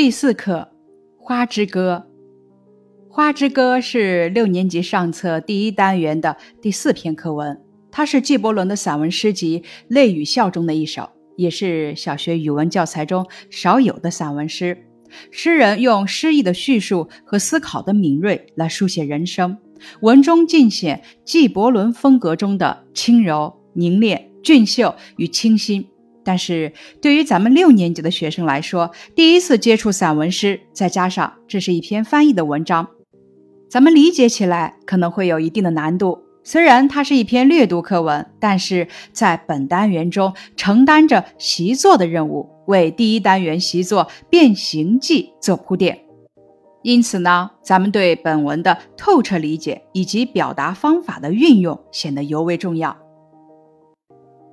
[0.00, 0.66] 第四课
[1.22, 2.06] 《花之歌》。
[3.14, 7.60] 《花之歌》是六年级上册第一单元的第四篇课文，
[7.92, 14.86] 它是纪伯伦的散文诗集《泪与笑》中的一首，也是小学语文教材中少有的散文诗。
[15.30, 19.58] 诗人用诗意的叙述和思考的敏锐来书写人生，
[20.00, 25.89] 文中尽显纪伯伦风格中的轻柔、凝练、俊秀与清新。
[26.24, 32.88] 但是对于咱们六年级的学生来说，第一次接触散文诗，再加上这是一篇翻译的文章。
[33.68, 36.18] 咱们理解起来可能会有一定的难度。
[36.42, 46.00] 虽然它是一篇略读课文，但是在本单元中承担着习作的任务，为第一单元习作《变形记》做铺垫。
[46.82, 52.96] 因此呢，咱们对本文的透彻理解以及表达方法的运用显得尤为重要。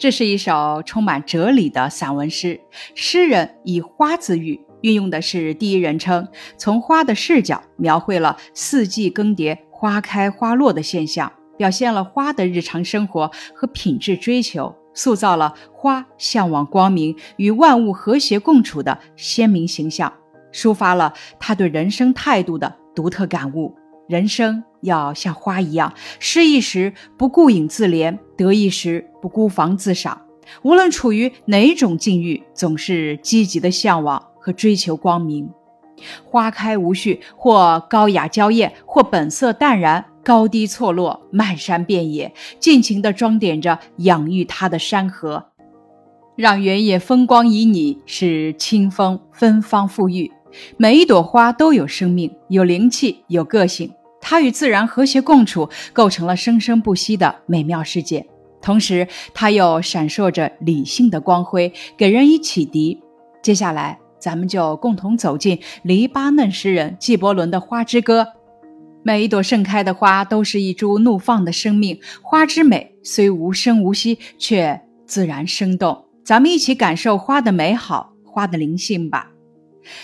[0.00, 2.58] 这是一首充满哲理的散文诗，
[2.94, 4.58] 诗人以花自喻。
[4.80, 6.26] 运用的是第一人称，
[6.56, 20.10] 从花的视角描绘了四季更迭、花开花落的现象，表现了花的日常生活和品质追求，塑造了花向往光明与万物和谐共处的鲜明形象，
[20.50, 23.76] 抒发了他对人生态度的独特感悟。
[24.08, 30.20] 人生要像花一样，失意时不顾影自怜，得意时不孤芳自赏。
[30.62, 34.30] 无论处于哪种境遇，总是积极的向往。
[34.42, 35.50] 和追求光明，
[36.24, 45.44] 花开无序，或高雅娇艳，或本色淡然，高低错落，漫山遍野，尽情地装点着养育它的山河，
[46.36, 50.32] 让原野风光旖旎，使清风芬芳馥郁。
[50.78, 53.92] 每一朵花都有生命，有灵气，有个性，
[54.30, 58.24] 它与自然和谐共处，构成了生生不息的美妙世界。
[58.62, 63.02] 同时，它又闪烁着理性的光辉，给人以启迪。
[63.42, 63.98] 接下来。
[64.20, 68.22] 咱们就共同走进黎巴嫩诗人纪伯伦的《花之歌》。
[69.02, 76.04] 每一朵盛开的花都是一株怒放的生命，花之美虽无声无息，却自然生动。
[76.22, 79.30] 咱们一起感受花的美好，花的灵性吧。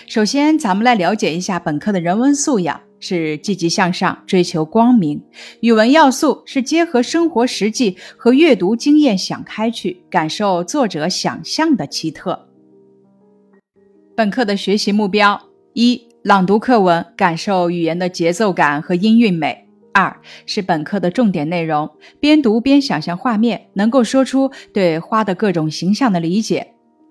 [0.06, 5.18] 首先，咱们来了解一下本课的人文素养：是积极向上，追求光明；
[5.60, 12.48] 语文要素是结合生活实际和阅读经验想开去，感受作者想象的奇特。
[14.14, 15.40] 本课的学习目标：
[15.74, 26.62] 一、朗读课文，感受语言的节奏感和音韵美；二是本课的重点内容，边读边想象画面，能够说出对花的各种形象的理解；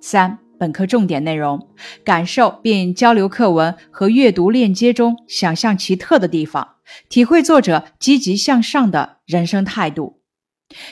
[0.01, 1.67] 三、本课重点内容，
[2.03, 6.75] 感受并交流课文和阅读链接中想象奇特的地方，
[7.09, 10.21] 体会作者积极向上的人生态度。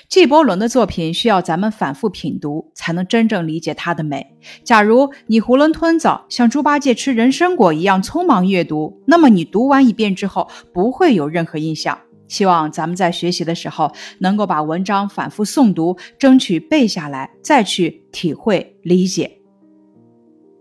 [0.08, 4.36] 纪伯伦的作品需要咱们反复品读，才能真正理解他的美。
[4.64, 11.98] 假如你囫囵吞枣，像猪八戒吃人参果一样匆忙阅读，那么你读完一遍之后不会有任何印象。
[12.28, 19.40] 希望咱们在学习的时候能够把文章反复诵读，争取背下来，再去体会理解。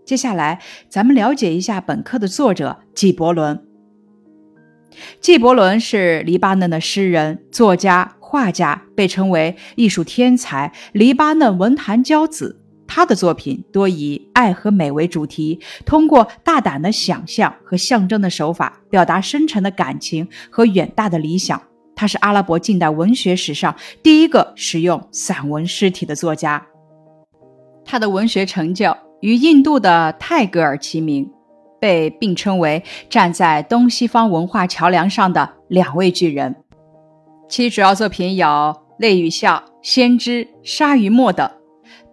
[0.05, 0.59] 接下来，
[0.89, 3.65] 咱们了解一下本课的作者纪伯伦。
[5.19, 8.15] 纪伯伦是黎巴嫩的诗人、作家。
[8.33, 12.59] 画家被称为艺术天才，黎巴嫩文坛骄子。
[12.87, 21.61] 他的作品多以爱和美为主题，通过大胆的想象和象征的手法，表达深沉的感情和远大的理想。
[21.95, 26.65] 他是阿拉伯近代文学史上第一个使用散文诗体的作家。
[27.85, 31.31] 他的文学成就与印度的泰戈尔齐名，
[31.79, 36.53] 被并称为站在东西方文化桥梁上的两位巨人。
[37.47, 38.45] 其主要作品有
[38.99, 41.49] 《泪与笑》《先知》《鲨鱼墨》等。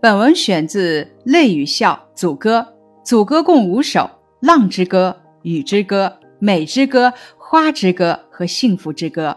[0.01, 2.65] 本文选自《泪与笑》组歌，
[3.05, 4.03] 组歌共五首：
[4.39, 6.07] 《浪之歌》《雨之歌》
[6.39, 9.37] 《美之歌》《花之歌》和《幸福之歌》。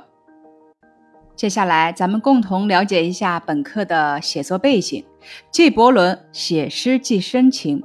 [1.35, 5.03] 接下来，咱们共同了解一下本课的写作背景。
[5.51, 7.83] 纪伯伦写诗寄深情。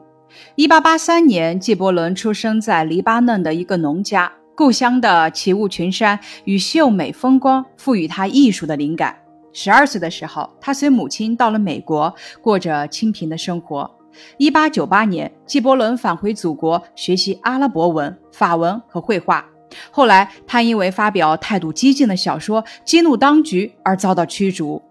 [0.55, 4.31] 一八八三年，纪伯伦出生在黎巴嫩的一个农家。
[4.55, 9.17] 故乡的奇雾群山与秀美风光赋予他艺术的灵感。
[9.53, 13.91] 十二岁的时候，他随母亲到了美国，过着清贫的生活。
[14.37, 19.45] 一八九八年，纪伯伦返回祖国学习阿拉伯文、法文和绘画。
[19.91, 24.83] 后来，他因为发表态度激进的小说激怒当局而遭到驱逐，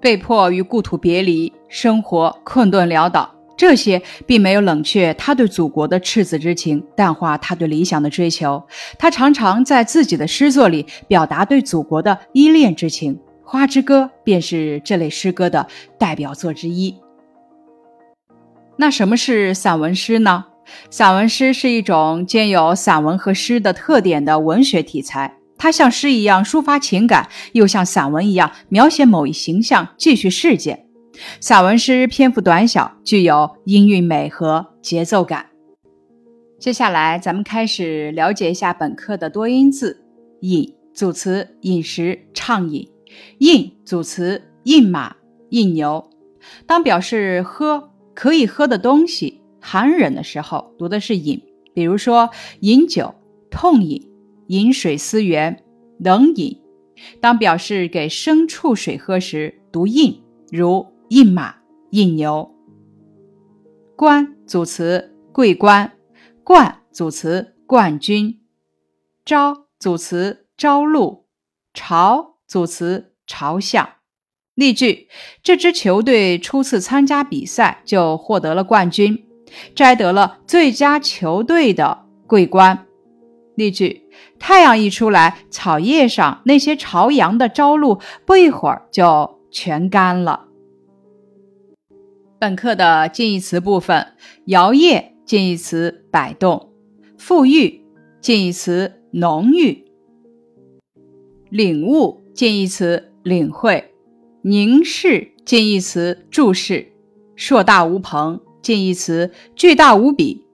[0.00, 3.30] 被迫与故土别离，生活困顿潦倒。
[3.56, 8.60] 这些并没有冷却他对祖国的赤子之情，淡化他对理想的追求。
[8.98, 13.14] 他常常在自己的诗作里表达对祖国的依恋之情，
[13.44, 16.96] 《花之歌》便是这类诗歌的代表作之一。
[18.76, 20.46] 那什么是散文诗呢？
[20.90, 30.86] 散文诗是一种兼有散文和诗的特点的文学题材，它像诗一样抒发情感，又像散文一样描写某一形象、记叙事件。
[31.40, 35.46] 散文诗篇幅短小，具有音韵美和节奏感。
[36.58, 40.02] 接下来，咱们开始了解一下本课的多音字。
[40.40, 42.90] 饮，组词，饮食，畅饮。
[43.38, 45.14] 饮，组词，饮马，
[45.50, 46.10] 饮牛。
[46.66, 49.40] 当表示喝可以喝的东西。
[49.66, 52.28] 寒冷的时候读的是饮，比如说
[52.60, 53.14] 饮酒、
[53.50, 54.12] 痛饮、
[54.48, 55.64] 饮水思源、
[55.98, 56.60] 冷饮。
[57.18, 60.22] 当表示给牲畜水喝时读印，
[60.52, 61.54] 如印马、
[61.92, 62.54] 印牛。
[63.96, 65.92] 冠组词桂冠，
[66.44, 68.40] 冠组词冠军。
[69.24, 71.24] 朝组词朝露，
[71.72, 73.88] 朝组词朝向。
[74.54, 75.08] 例句：
[75.42, 79.26] 这支球队初次参加比赛就获得了冠军。
[79.74, 82.86] 摘得了最佳球队的桂冠。
[83.56, 84.02] 例句：
[84.38, 90.48] 太阳一出来，草叶上那些朝阳的朝露，不一会儿就全干了。
[92.40, 94.08] 本课的近义词部分：
[94.46, 96.72] 摇曳近义词摆动，
[97.16, 97.84] 富裕
[98.20, 99.84] 近义词浓郁，
[101.48, 103.94] 领悟近义词领会，
[104.42, 106.92] 凝视近义词注视，
[107.36, 108.40] 硕大无朋。
[108.64, 110.46] 近义词巨大无比，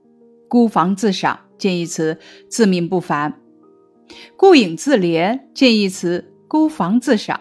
[0.49, 2.19] 孤芳自赏；近义词
[2.49, 3.35] 自命不凡，
[4.37, 7.41] 孤影自怜；近义词孤芳自赏。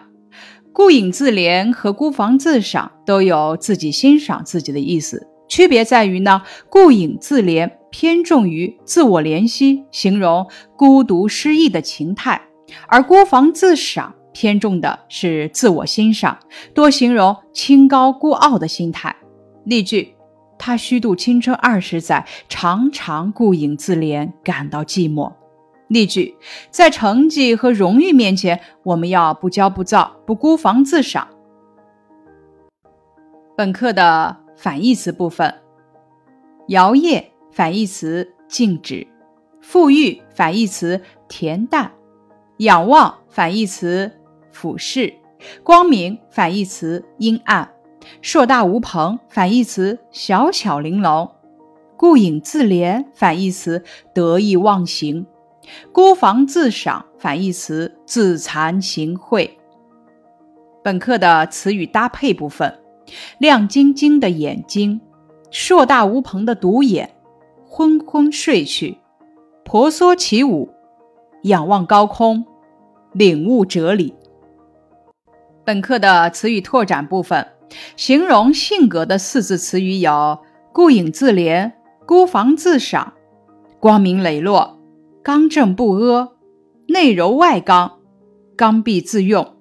[0.72, 12.40] 孤影自怜和孤芳自赏都有自己欣赏自己的意思，区别在于呢，孤影自怜偏重于自我怜惜，形容孤独失意的情态；
[12.86, 16.38] 而孤芳自赏偏重的是自我欣赏，
[16.72, 19.16] 多形容清高孤傲的心态。
[19.64, 20.14] 例句。
[20.60, 25.32] 他虚度青春二十载，常常顾影自怜，感到寂寞。
[25.88, 26.36] 例句：
[26.70, 31.26] 在成绩和荣誉面前，我们要不骄不躁，不孤芳自赏。
[33.56, 35.52] 本课的反义词部分：
[36.68, 39.06] 摇曳反义词静止，
[39.62, 41.90] 富裕反义词恬淡，
[42.58, 44.12] 仰望反义词
[44.52, 45.14] 俯视，
[45.64, 47.66] 光明反义词阴暗。
[48.22, 51.30] 硕大无朋反义词小巧玲珑，
[51.96, 53.82] 顾影自怜反义词
[54.14, 55.26] 得意忘形，
[55.92, 59.50] 孤芳自赏反义词自惭形秽。
[60.82, 62.78] 本课的词语搭配部分：
[63.38, 65.00] 亮晶晶的眼睛，
[65.50, 67.10] 硕大无朋的独眼，
[67.66, 68.98] 昏昏睡去，
[69.62, 70.70] 婆娑起舞，
[71.42, 72.44] 仰望高空，
[73.12, 74.14] 领悟哲理。
[75.64, 77.46] 本课的词语拓展部分。
[77.96, 80.38] 形容性格的四字词语有：
[80.72, 81.72] 顾影自怜、
[82.06, 83.14] 孤芳自赏、
[83.78, 84.78] 光明磊落、
[85.22, 86.32] 刚正不阿、
[86.88, 88.00] 内柔外刚、
[88.56, 89.56] 刚愎自用、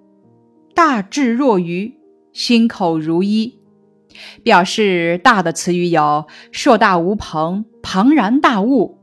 [0.73, 1.95] 大智若愚、
[2.33, 3.59] 心口如一。
[4.44, 8.97] 表示大的词语有：硕大无朋、庞然大物。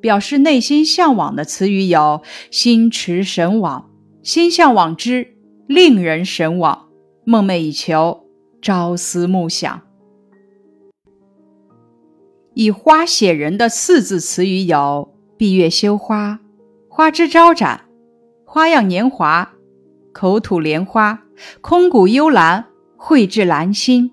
[0.00, 3.90] 表示内心向往的词语有：心驰神往、
[4.22, 5.36] 心向往之、
[5.68, 6.88] 令人神往、
[7.24, 8.21] 梦寐以求。
[8.62, 9.82] 朝思暮想。
[12.54, 16.38] 以花写人的四字词语有：闭月羞花、
[16.88, 17.86] 花枝招展、
[18.44, 19.52] 花样年华、
[20.12, 21.24] 口吐莲花、
[21.60, 22.66] 空谷幽兰、
[22.96, 24.12] 蕙质兰心。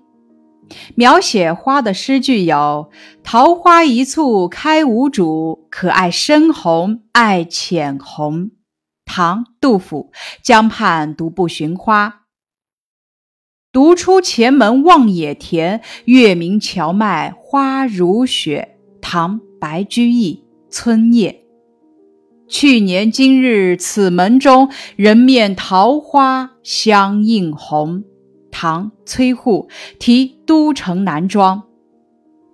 [0.94, 2.90] 描写花的诗句有：
[3.22, 8.50] 桃花一簇开无主，可爱深红爱浅红。
[9.04, 10.10] 唐·杜甫
[10.42, 12.08] 《江畔独步寻花》。
[13.72, 18.76] 独出前门望野田，月明荞麦花如雪。
[19.00, 20.42] 唐·白居易
[20.74, 21.30] 《春夜》。
[22.48, 28.02] 去年今日此门中，人面桃花相映红。
[28.50, 29.68] 唐·崔护
[30.00, 31.62] 题都城南庄。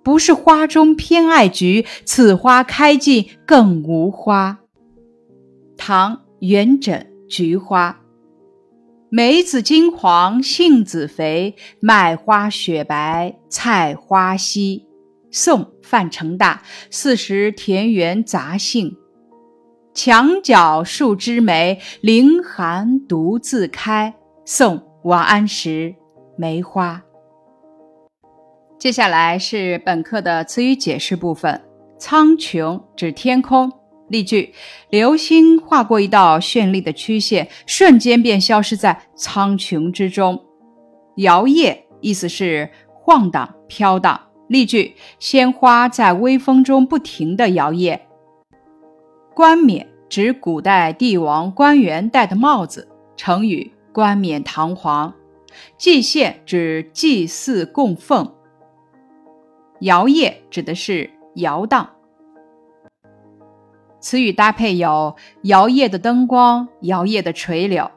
[0.03, 4.59] 不是花中偏爱菊，此花开尽更无花。
[5.75, 8.01] 唐·元稹菊花。
[9.09, 14.85] 梅子金黄，杏子肥，麦花雪白，菜花稀。
[15.31, 16.61] 宋范成大
[16.91, 18.91] 《四时田园杂兴》。
[19.93, 24.13] 墙角数枝梅，凌寒独自开。
[24.43, 25.69] 宋王安石
[26.37, 27.01] 《梅花》。
[28.77, 31.61] 接下来是本课的词语解释部分。
[31.97, 33.71] 苍穹指天空。
[34.09, 34.53] 例句：
[34.89, 40.43] 流星划过一道绚丽的曲线，瞬间便消失在苍穹之中。
[41.17, 44.19] 摇曳意思是晃荡、飘荡。
[44.47, 47.99] 例句：鲜花在微风中不停地摇曳。
[49.33, 52.87] 冠冕指古代帝王官员戴的帽子，
[53.17, 55.13] 成语冠冕堂皇。
[55.77, 58.33] 祭献指祭祀供奉。
[59.81, 61.89] 摇曳指的是摇荡。
[64.07, 67.91] 词语搭配有摇曳的灯光、摇曳的垂柳。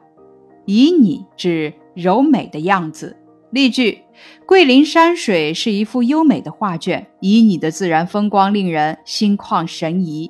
[0.65, 3.15] 旖旎指柔美的样子。
[3.49, 3.99] 例句：
[4.45, 10.29] 桂林山水是一幅优美的画卷，旖旎的自然风光令人心旷神怡。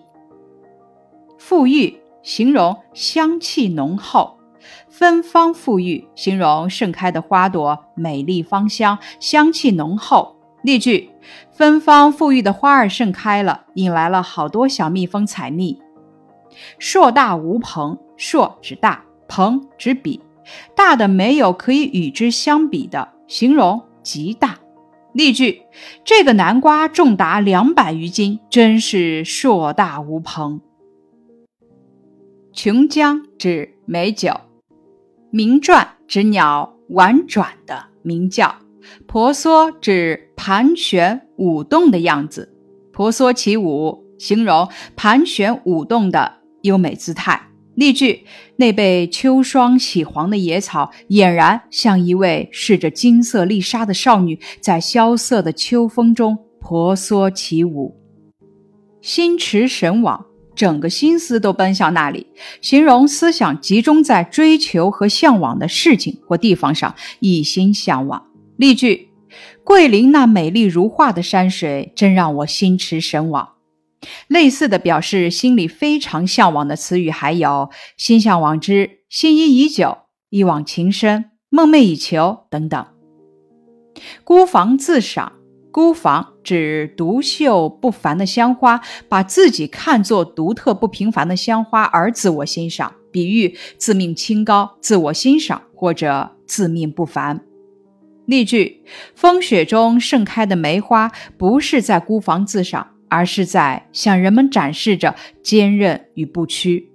[1.40, 4.38] 馥郁形容香气浓厚，
[4.88, 10.36] 芬芳馥郁形容盛开的花朵美丽芳香，香气浓厚。
[10.64, 11.10] 例句：
[11.52, 15.82] 芬芳馥郁的花儿盛开了，引来了好多小蜜蜂采蜜。
[16.78, 20.22] 硕大无朋，硕指大，朋指比。
[20.76, 24.60] 大的没有可以与之相比的，形容极大。
[25.14, 25.62] 例句：
[26.04, 30.62] 这个南瓜重达两百余斤，真是硕大无朋。
[32.54, 34.34] 琼浆指美酒，
[35.30, 38.56] 鸣啭指鸟婉转的鸣叫，
[39.08, 42.54] 婆娑指盘旋舞动的样子。
[42.92, 47.48] 婆娑起舞，形容盘旋舞动的优美姿态。
[47.76, 48.26] 例句：
[48.58, 57.98] 那被秋霜洗黄的野草，俨然像一位试着金色丽纱的少女，在萧瑟的秋风中婆娑起舞。
[59.02, 62.28] 心驰神往，整个心思都奔向那里，
[62.62, 68.31] 形容思想集中在追求和向往的事情或地方上，一心向往。
[68.62, 69.10] 例句：
[69.64, 73.54] 桂林那美丽如画的山水，真让我心驰神往。
[74.28, 79.98] 类似的表示心里非常向往的词语还有“心向往之”“心仪已久
[80.30, 82.86] ”“一往情深”“梦寐以求”等等。
[84.24, 85.34] 孤房自赏，
[85.72, 97.44] 孤房指独秀不凡的香花，把自己看作独特不平凡的香花而自我欣赏，比喻自命清高、自我欣赏或者自命不凡。
[98.26, 98.84] 例句：
[99.16, 102.88] 风雪中盛开的梅花，不是在孤芳自赏。
[103.14, 105.14] 而是在向人们展示着
[105.44, 106.94] 坚韧与不屈。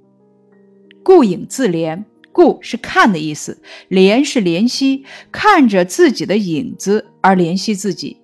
[1.03, 8.17] 顾影自怜，顾是看的意思，怜是怜惜，看着自己的影子而怜惜自己。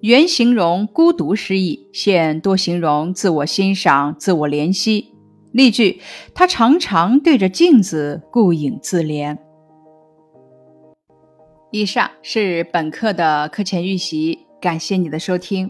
[0.00, 5.10] 原形容孤独失意，现多形容自我欣赏、自我怜惜。
[5.52, 6.00] 例句：
[6.32, 9.36] 他常常对着镜子顾影自怜。
[11.76, 15.68] 以上是本课的课前预习，感谢你的收听。